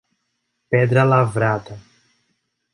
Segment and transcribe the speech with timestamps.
[0.67, 1.77] Pedra Lavrada